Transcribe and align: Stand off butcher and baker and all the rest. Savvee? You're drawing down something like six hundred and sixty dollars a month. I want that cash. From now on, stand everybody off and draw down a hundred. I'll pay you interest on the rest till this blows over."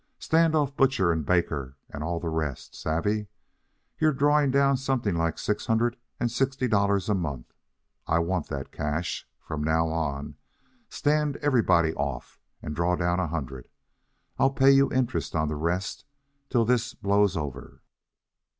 Stand 0.17 0.55
off 0.55 0.75
butcher 0.75 1.11
and 1.11 1.23
baker 1.23 1.77
and 1.91 2.03
all 2.03 2.19
the 2.19 2.27
rest. 2.27 2.73
Savvee? 2.73 3.27
You're 3.99 4.11
drawing 4.13 4.49
down 4.49 4.77
something 4.77 5.13
like 5.15 5.37
six 5.37 5.67
hundred 5.67 5.95
and 6.19 6.31
sixty 6.31 6.67
dollars 6.67 7.07
a 7.07 7.13
month. 7.13 7.53
I 8.07 8.17
want 8.17 8.47
that 8.47 8.71
cash. 8.71 9.27
From 9.39 9.63
now 9.63 9.89
on, 9.89 10.37
stand 10.89 11.37
everybody 11.37 11.93
off 11.93 12.39
and 12.63 12.75
draw 12.75 12.95
down 12.95 13.19
a 13.19 13.27
hundred. 13.27 13.69
I'll 14.39 14.49
pay 14.53 14.71
you 14.71 14.91
interest 14.91 15.35
on 15.35 15.49
the 15.49 15.55
rest 15.55 16.03
till 16.49 16.65
this 16.65 16.95
blows 16.95 17.37
over." 17.37 17.83